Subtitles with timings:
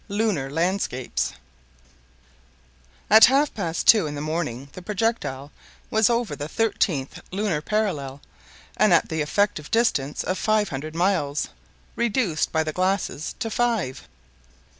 [0.09, 1.33] LUNAR LANDSCAPES
[3.07, 5.51] At half past two in the morning, the projectile
[5.91, 8.19] was over the thirteenth lunar parallel
[8.77, 11.49] and at the effective distance of five hundred miles,
[11.95, 14.07] reduced by the glasses to five.